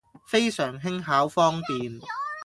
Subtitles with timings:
[0.25, 1.99] 非常輕巧方便